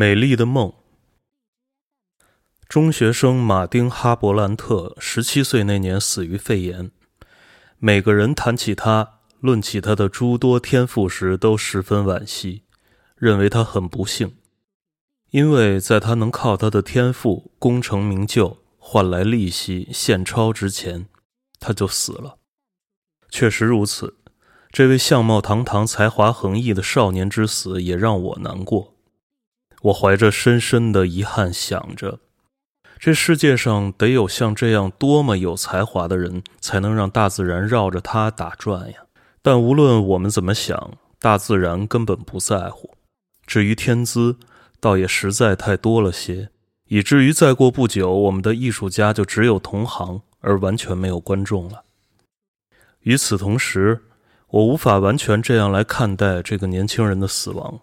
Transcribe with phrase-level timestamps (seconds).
[0.00, 0.72] 美丽的梦。
[2.68, 6.92] 中学生马丁·哈伯兰特十七岁那年死于肺炎。
[7.78, 12.62] 每个人谈起他、论起他的诸多天赋时，都十分惋惜，
[13.16, 14.36] 认为他很不幸，
[15.30, 21.08] 因为在他能靠他的天赋功成名就、换来利息现钞之前，
[21.58, 22.38] 他就死了。
[23.28, 24.18] 确实如此，
[24.70, 28.94] 这位相貌堂堂、才华横溢的少年之死也让我难过。
[29.82, 32.18] 我怀着深深的遗憾，想着，
[32.98, 39.02] 这世界上得有像这样多么有才华的人，才能让大自然绕着他打转呀！
[39.40, 42.94] 但无论我们怎么想，大自然根本不在乎。
[43.46, 44.36] 至于天资，
[44.80, 46.50] 倒也实在太多了些，
[46.88, 51.84] 以至于再过不久，我们的艺术家就只有同行，而完全没有观众了。
[53.02, 54.02] 与此同时，
[54.48, 57.80] 我无法完全这样来看待这个年轻人的死亡。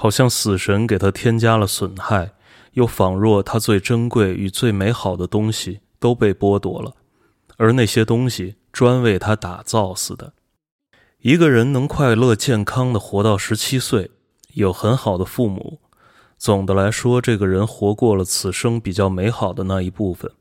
[0.00, 2.32] 好像死神给他添加了损害，
[2.72, 6.94] 又仿若他最珍贵与最美好的东西都被剥夺了，
[7.58, 10.32] 而那些东西专为他打造似的。
[11.18, 14.10] 一个人能快乐健康的活到十七岁，
[14.54, 15.78] 有很好的父母，
[16.38, 20.32] 总的来说，这个人活过了此生比较美好的那一部分。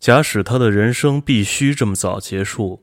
[0.00, 2.82] 假使他的人生必须这么早结束，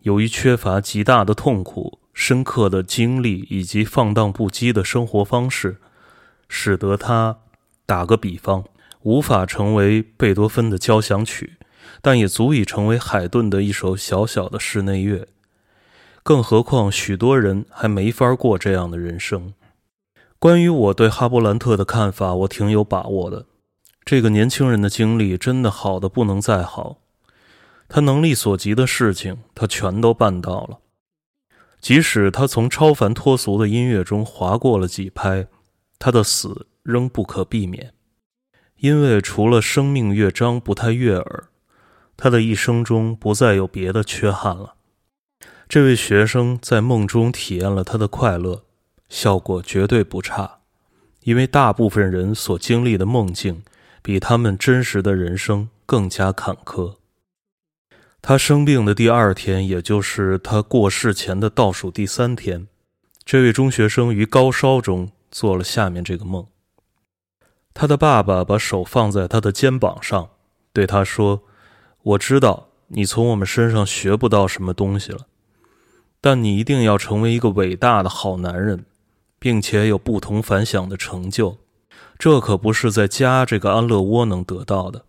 [0.00, 2.00] 由于缺乏极大的痛苦。
[2.20, 5.76] 深刻的经历以及放荡不羁的生活方式，
[6.48, 7.38] 使得他
[7.86, 8.64] 打个比方，
[9.02, 11.58] 无法成为贝多芬的交响曲，
[12.02, 15.28] 但也足以成为海顿的一首小小的室内乐。
[16.24, 19.54] 更何况，许多人还没法过这样的人生。
[20.40, 23.46] 关于我对哈勃兰特的看法，我挺有把握的。
[24.04, 26.98] 这个年轻人的经历真的好的不能再好，
[27.88, 30.80] 他能力所及的事情，他全都办到了。
[31.80, 35.46] 即使他从超凡脱俗的音乐中划过了几拍，
[35.98, 37.92] 他的死仍不可避免，
[38.78, 41.44] 因为除了生命乐章不太悦耳，
[42.16, 44.74] 他的一生中不再有别的缺憾了。
[45.68, 48.64] 这位学生在梦中体验了他的快乐，
[49.08, 50.58] 效果绝对不差，
[51.22, 53.62] 因为大部分人所经历的梦境
[54.02, 56.97] 比他们真实的人生更加坎坷。
[58.28, 62.66] 他生病的第二天，也就是他过世前的倒数第三天，
[63.24, 66.46] 这位中学生于高烧中做了下面这个梦。
[67.72, 70.28] 他的爸爸把手放在他的肩膀上，
[70.74, 71.44] 对他说
[72.04, 75.20] ：“我知道你从我们身上学不到什么东西了，
[76.20, 78.84] 但你一定要成为一个伟大的好男人，
[79.38, 81.56] 并且有不同凡响的成就。
[82.18, 85.06] 这可不是在家这个安乐窝能得到的。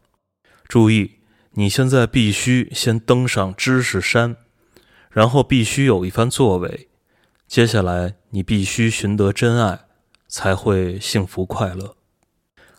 [0.69, 1.15] 注意。”
[1.51, 4.37] 你现在必须先登上知识山，
[5.09, 6.89] 然后必须有一番作为。
[7.47, 9.85] 接下来，你必须寻得真爱，
[10.27, 11.95] 才会幸福快乐。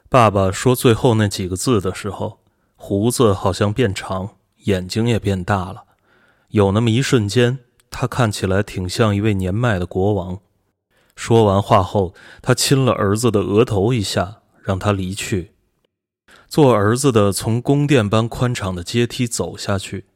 [0.09, 2.41] 爸爸说最后那几个字的时候，
[2.76, 5.84] 胡子好像变长，眼睛也变大了。
[6.48, 7.59] 有那么一瞬间，
[7.91, 10.38] 他看起来挺像一位年迈的国王。
[11.16, 15.50] 说完话后，他亲了儿子的额头一下，让他离去。
[16.50, 20.06] 做儿子的从宫殿般宽敞的阶梯走下去。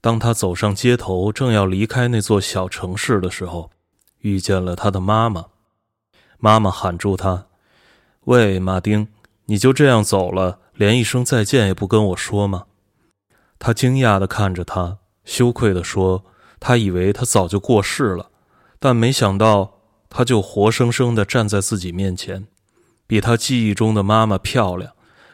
[0.00, 3.70] 当他走上街头，正要离开那座小城市的时候，
[4.20, 5.48] 遇见了他的妈妈。
[6.38, 7.48] 妈妈喊住他
[8.24, 9.08] ：“喂，马丁，
[9.44, 12.64] 你就这样走了，连一声再见也不跟我说吗？”
[13.60, 14.96] 他惊讶地看着他，
[15.26, 16.24] 羞愧地说
[16.58, 18.30] ：“他以为他早就过世了，
[18.78, 19.74] 但没想到
[20.08, 22.46] 他就活生生地站在自己面前，
[23.06, 24.92] 比他记忆中的妈妈漂亮。”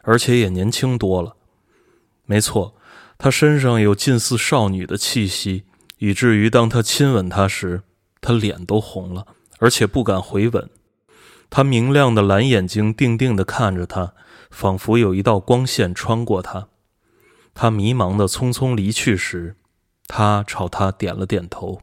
[0.08, 1.36] 而且也年轻多了，
[2.24, 2.74] 没错，
[3.18, 5.64] 她身上有近似少女的气息，
[5.98, 7.82] 以至于当他亲吻她时，
[8.22, 9.26] 她脸都红了，
[9.58, 10.70] 而且不敢回吻。
[11.50, 14.14] 她明亮的蓝眼睛定定地看着他，
[14.50, 16.68] 仿佛有一道光线穿过他。
[17.52, 19.56] 他迷茫的匆匆离去时，
[20.06, 21.82] 他朝他点了点头。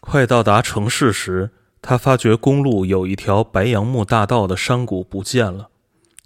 [0.00, 1.50] 快到达城市时，
[1.82, 5.68] 他发觉公路有一条白杨木大道的山谷不见了。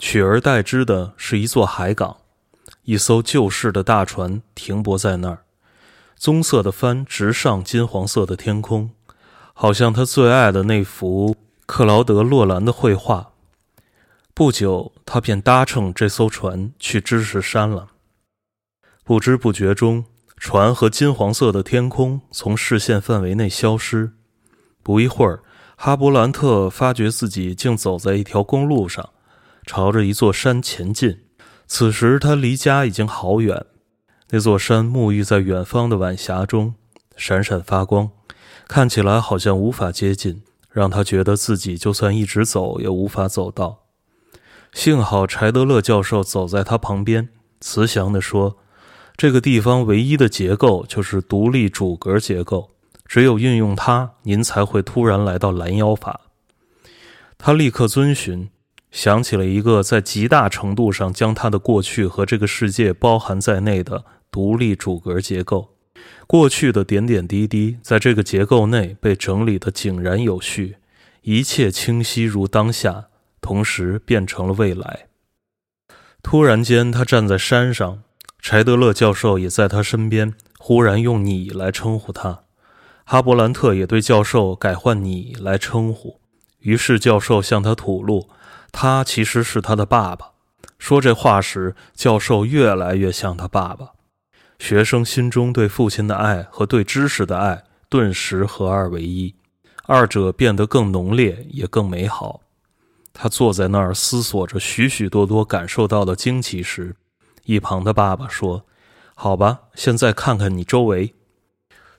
[0.01, 2.17] 取而代之的是一座海港，
[2.85, 5.45] 一艘旧式的大船停泊在那儿，
[6.17, 8.93] 棕色的帆直上金黄色的天空，
[9.53, 11.37] 好像他最爱的那幅
[11.67, 13.33] 克劳德·洛兰的绘画。
[14.33, 17.89] 不久，他便搭乘这艘船去知识山了。
[19.05, 20.07] 不知不觉中，
[20.39, 24.13] 船和金黄色的天空从视线范围内消失。
[24.83, 25.43] 不一会儿，
[25.77, 29.11] 哈伯兰特发觉自己竟走在一条公路上。
[29.67, 31.21] 朝着一座山前进，
[31.67, 33.67] 此时他离家已经好远。
[34.31, 36.75] 那座山沐浴在远方的晚霞中，
[37.17, 38.11] 闪闪发光，
[38.69, 43.81] 看起来好像无法接近，让他觉得自己就算一直走也无法走到。
[44.73, 47.29] 幸好柴德勒教授走在他旁边，
[47.61, 48.59] 慈祥地说
[49.17, 52.71] ：“这个地方唯一的结构就是独立主格结构，
[53.05, 56.21] 只有运用它，您才会突然来到拦腰法。”
[57.37, 58.49] 他立刻遵循，
[58.91, 65.77] 想起了一个在极大程度上将他的过去和这个世界包含在内的独立主格结构。
[66.27, 70.77] 过去的点点滴滴，在这个结构内被整理得井然有序，
[71.23, 73.07] 一切清晰如当下。
[73.43, 75.07] 同时变成了未来。
[76.23, 78.03] 突然间，他站在山上，
[78.39, 80.35] 柴德勒教授也在他身边。
[80.59, 82.43] 忽然用“你”来称呼他，
[83.05, 86.21] 哈伯兰特也对教授改换“你”来称呼。
[86.59, 88.29] 于是教授向他吐露，
[88.73, 90.33] 他其实是他的爸爸。
[90.79, 93.91] 说这话时，教授越来越像他爸爸。
[94.59, 99.35] 学生心中对父亲的爱和对知识的爱顿时合二为一，
[99.85, 102.41] 二者变得更浓烈，也更美好。
[103.13, 106.95] 他坐在那儿思索着许许多多感受到的惊奇时，
[107.45, 108.65] 一旁的爸爸说
[109.15, 111.15] ：“好吧，现在看看你周围。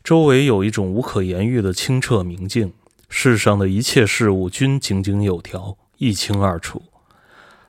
[0.03, 2.74] 周围有一种无可言喻的清澈明净，
[3.09, 6.81] 世上的一切事物均井井有条，一清二楚。”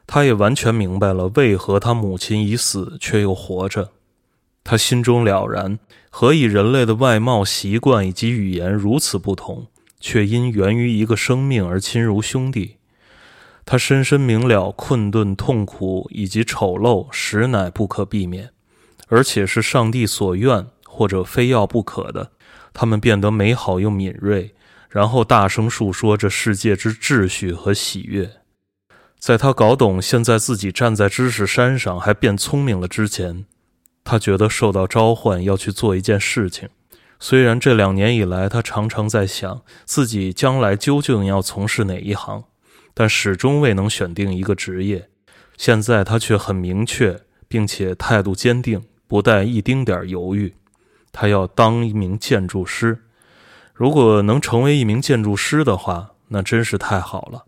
[0.09, 3.91] 他也完全明白了为何他母亲已死却又活着。
[4.65, 5.79] 他心中了然，
[6.11, 9.67] 何以人类的外貌、习惯以及语言如此不同，
[10.01, 12.77] 却因源于一个生命而亲如兄弟？
[13.65, 18.51] 他深深明了，困顿、痛苦以及丑陋实乃不可避免，
[19.09, 22.33] 而且是上帝所愿或者非要不可的。
[22.75, 24.55] 他们变得美好又敏锐，
[24.93, 28.31] 然后大声述说这世界之秩序和喜悦。
[29.19, 33.47] 在他搞懂现在自己站在知识山上还变聪明了之前，
[34.05, 36.69] 他觉得受到召唤要去做一件事情。
[37.19, 42.45] 虽然这两年以来，他常常在想自己将来究竟要从事哪一行。
[42.93, 45.09] 但始终未能选定一个职业，
[45.57, 47.19] 现在他却很明确，
[47.49, 50.53] 并且态度坚定，不带一丁点犹豫。
[51.11, 53.02] 他要当一名建筑师。
[53.83, 57.47] 如果能成为一名建筑师的话，那真是太好了。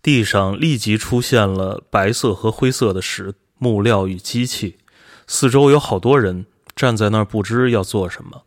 [0.00, 4.78] 地上立即出现了白色和灰色的石木料与机器，
[5.26, 8.42] 四周有好多人站在那儿，不知要做什么。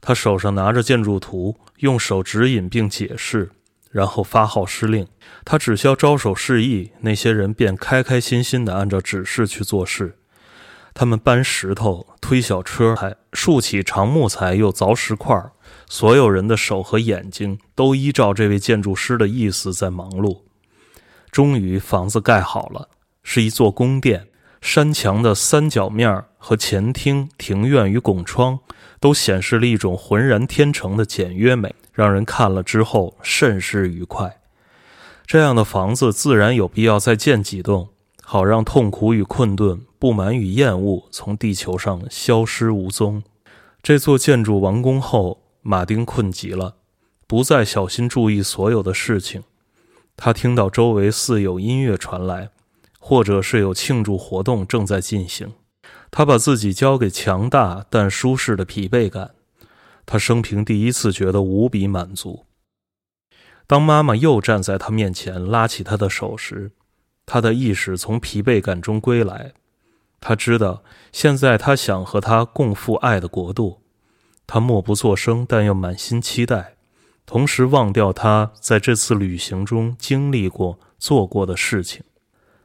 [0.00, 3.50] 他手上拿着建筑图，用手指引并解释。
[3.90, 5.08] 然后发号施令，
[5.44, 10.16] 他只需要招手示意，那些人便开开心心地按照指示去做事。
[10.94, 15.36] 他们搬石头、推小车，还竖起长木材，又凿石块。
[15.88, 20.40] 所有人的手和眼睛都依照这位建筑师的意思在忙碌。
[21.30, 22.88] 终于，房子盖好了，
[23.22, 24.28] 是一座宫殿。
[24.60, 28.58] 山墙的三角面和前厅、庭院与拱窗，
[28.98, 31.74] 都显示了一种浑然天成的简约美。
[31.92, 34.40] 让人看了之后甚是愉快。
[35.26, 37.88] 这样的房子自然有必要再建几栋，
[38.22, 43.22] 好让痛苦与困顿、不满与厌恶从地球上消失无踪。
[43.82, 46.76] 这座建筑完工后，马丁困极了，
[47.26, 49.44] 不再小心注意所有的事情。
[50.16, 52.48] 他听到周围似有音乐传来，
[52.98, 55.52] 或者是有庆祝活动正在进行。
[56.10, 59.32] 他把自己交给强大但舒适的疲惫感。
[60.06, 62.46] 他生平第一次觉得无比满足。
[63.66, 66.72] 当妈妈又站在他面前，拉起他的手时，
[67.26, 69.52] 他的意识从疲惫感中归来。
[70.18, 70.82] 他知道，
[71.12, 73.82] 现在他想和他共赴爱的国度。
[74.48, 76.74] 他默不作声，但又满心期待，
[77.24, 82.02] 同时忘掉他在这次旅行中经历过、做过的事情。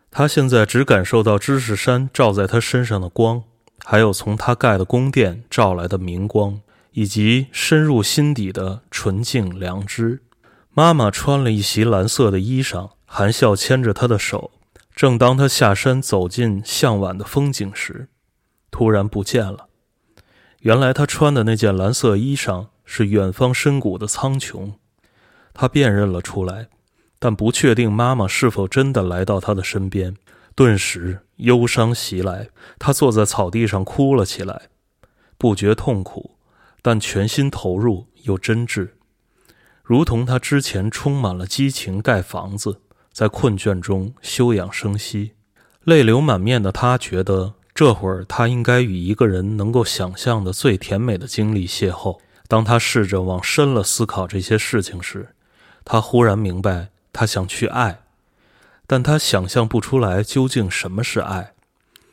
[0.10, 3.44] 他现在只感受到知识山照在他身上的光，
[3.86, 6.60] 还有从他盖的宫殿照来的明光。
[6.96, 10.22] 以及深入心底的纯净良知。
[10.70, 14.52] 妈妈穿了一袭蓝色的衣裳，含笑牵着他的手。
[14.96, 18.10] 正当他下山走进向晚的风景时，
[18.70, 19.70] 突然不见了。
[20.64, 24.72] 原来他穿的那件蓝色衣裳是远方深谷的苍穹。
[25.54, 26.70] 他辨认了出来，
[27.20, 30.16] 但不确定妈妈是否真的来到他的身边。
[30.56, 34.70] 顿时忧伤袭来，他坐在草地上哭了起来，
[35.38, 36.38] 不觉痛苦。
[36.82, 38.90] 但全心投入又真挚，
[39.84, 45.32] 如同他之前充满了激情盖房子，在困倦中休养生息。
[45.84, 52.20] 泪流满面的他觉得，这会儿他应该与一个人能够想象的最甜美的经历邂逅。
[52.48, 55.30] 当他试着往深了思考这些事情时，
[55.84, 58.02] 他忽然明白，他想去爱，
[58.86, 61.54] 但他想象不出来究竟什么是爱，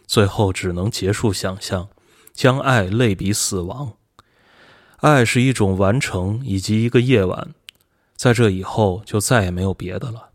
[0.06, 1.88] 最后只能结束想象，
[2.32, 3.92] 将爱类比死亡。
[4.98, 7.54] 爱是一种完成以及一个夜晚，
[8.16, 10.30] 在这以后就再也没有别的了。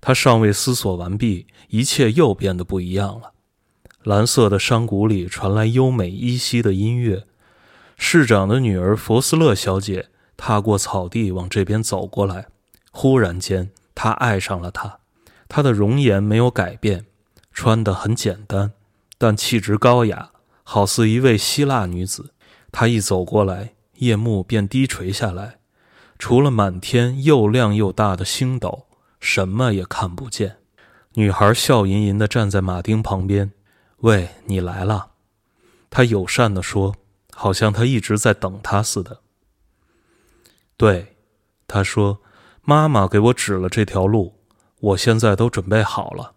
[0.00, 3.32] 他尚未思索完毕，一切又变得不一样了。
[4.02, 7.24] 蓝色的山谷里传来优美依稀的音乐。
[7.98, 12.46] 市长的女儿佛斯勒小姐踏过草地往这边走过来。
[12.90, 15.00] 忽然间，她爱上了他。
[15.48, 17.04] 她的容颜没有改变，
[17.52, 18.72] 穿得很简单，
[19.18, 20.30] 但气质高雅，
[20.62, 22.32] 好似一位希腊女子。
[22.72, 25.58] 她一走过来，夜幕便低垂下来，
[26.18, 28.86] 除了满天又亮又大的星斗，
[29.20, 30.56] 什么也看不见。
[31.14, 33.52] 女孩笑吟吟地站在马丁旁边。
[34.00, 35.10] 喂，你来了，
[35.90, 36.94] 他友善地说，
[37.34, 39.20] 好像他一直在等他似的。
[40.78, 41.16] 对，
[41.66, 42.22] 他说，
[42.62, 44.40] 妈妈给我指了这条路，
[44.80, 46.36] 我现在都准备好了。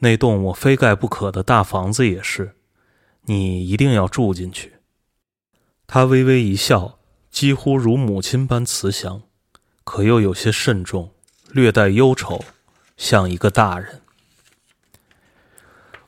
[0.00, 2.56] 那栋我非盖不可的大房子也是，
[3.22, 4.74] 你一定要住进去。
[5.86, 6.98] 他微微一笑，
[7.30, 9.22] 几乎如母亲般慈祥，
[9.84, 11.14] 可又有些慎重，
[11.48, 12.44] 略带忧愁，
[12.98, 14.02] 像一个大人。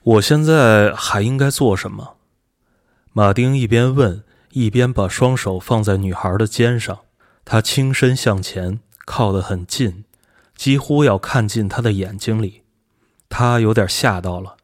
[0.04, 2.16] 我现在还应该做什么？
[3.12, 7.00] 马丁一边问，一边把双手放在女孩的肩上。
[7.44, 10.04] 他轻身向前，靠得很近，
[10.56, 12.62] 几乎要看进她的眼睛里。
[13.28, 14.56] 他有点吓到了。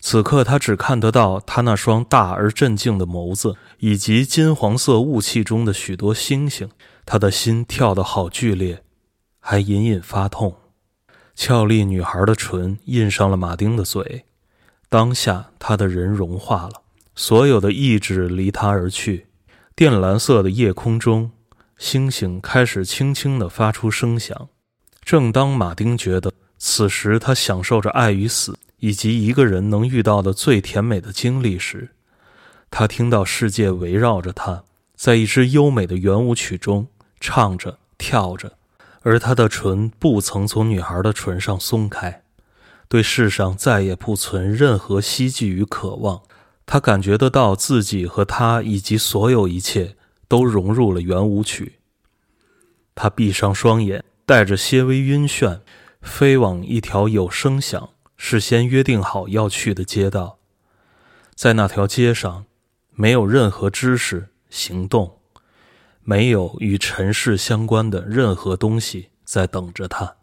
[0.00, 6.68] 此刻他只看得到她那双大而镇静的眸子，以及金黄色雾气中的许多星星。
[7.06, 8.82] 他的心跳得好剧烈，
[9.38, 10.56] 还隐隐发痛。
[11.36, 14.24] 俏丽女孩的唇印上了马丁的嘴。
[14.94, 16.82] 当下，他的人融化了，
[17.16, 19.26] 所有的意志离他而去。
[19.74, 21.32] 靛蓝色的夜空中，
[21.76, 24.48] 星星开始轻轻地发出声响。
[25.02, 31.90] 正当马丁觉得此时他享受着爱与死以及一个人能遇到的最甜美的经历时，
[32.70, 34.62] 他听到世界围绕着他，
[34.94, 36.86] 在一支优美的圆舞曲中
[37.18, 38.52] 唱着、跳着，
[39.02, 42.22] 而他的唇不曾从女孩的唇上松开。
[42.88, 46.22] 对世上再也不存任何希冀与渴望，
[46.66, 49.96] 他感觉得到自己和他以及所有一切
[50.28, 51.80] 都融入了圆舞曲。
[52.94, 55.60] 他闭上双眼，带着些微晕眩，
[56.00, 60.38] 飞往一条有声响、事先约定好要去的街道。
[61.34, 62.44] 在那条街上，
[62.92, 65.18] 没有任何知识、行动，
[66.04, 70.14] 没有与尘世相关的任何东西在等着他。